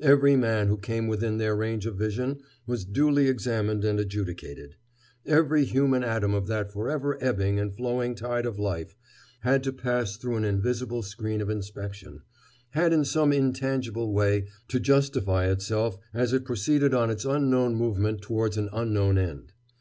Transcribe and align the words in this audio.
Every 0.00 0.36
man 0.36 0.68
who 0.68 0.76
came 0.76 1.08
within 1.08 1.38
their 1.38 1.56
range 1.56 1.84
of 1.84 1.96
vision 1.96 2.40
was 2.64 2.84
duly 2.84 3.26
examined 3.26 3.84
and 3.84 3.98
adjudicated. 3.98 4.76
Every 5.26 5.64
human 5.64 6.04
atom 6.04 6.32
of 6.32 6.46
that 6.46 6.70
forever 6.72 7.18
ebbing 7.20 7.58
and 7.58 7.74
flowing 7.76 8.14
tide 8.14 8.46
of 8.46 8.56
life 8.60 8.94
had 9.40 9.64
to 9.64 9.72
pass 9.72 10.16
through 10.16 10.36
an 10.36 10.44
invisible 10.44 11.02
screen 11.02 11.40
of 11.40 11.50
inspection, 11.50 12.22
had 12.70 12.92
in 12.92 13.04
some 13.04 13.32
intangible 13.32 14.12
way 14.12 14.46
to 14.68 14.78
justify 14.78 15.48
itself 15.50 15.98
as 16.12 16.32
it 16.32 16.44
proceeded 16.44 16.94
on 16.94 17.10
its 17.10 17.24
unknown 17.24 17.74
movement 17.74 18.22
towards 18.22 18.56
an 18.56 18.68
unknown 18.72 19.18
end. 19.18 19.54